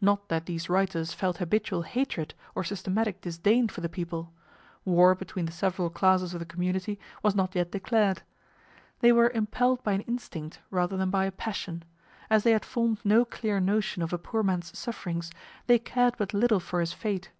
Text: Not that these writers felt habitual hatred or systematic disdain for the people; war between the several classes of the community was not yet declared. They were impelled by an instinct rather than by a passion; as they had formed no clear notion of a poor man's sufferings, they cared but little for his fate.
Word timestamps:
Not 0.00 0.30
that 0.30 0.46
these 0.46 0.70
writers 0.70 1.12
felt 1.12 1.36
habitual 1.36 1.82
hatred 1.82 2.32
or 2.54 2.64
systematic 2.64 3.20
disdain 3.20 3.68
for 3.68 3.82
the 3.82 3.88
people; 3.90 4.32
war 4.86 5.14
between 5.14 5.44
the 5.44 5.52
several 5.52 5.90
classes 5.90 6.32
of 6.32 6.40
the 6.40 6.46
community 6.46 6.98
was 7.22 7.34
not 7.34 7.54
yet 7.54 7.70
declared. 7.70 8.22
They 9.00 9.12
were 9.12 9.28
impelled 9.28 9.82
by 9.84 9.92
an 9.92 10.00
instinct 10.08 10.58
rather 10.70 10.96
than 10.96 11.10
by 11.10 11.26
a 11.26 11.32
passion; 11.32 11.82
as 12.30 12.44
they 12.44 12.52
had 12.52 12.64
formed 12.64 13.00
no 13.04 13.26
clear 13.26 13.60
notion 13.60 14.00
of 14.00 14.14
a 14.14 14.16
poor 14.16 14.42
man's 14.42 14.72
sufferings, 14.78 15.30
they 15.66 15.78
cared 15.78 16.14
but 16.16 16.32
little 16.32 16.60
for 16.60 16.80
his 16.80 16.94
fate. 16.94 17.30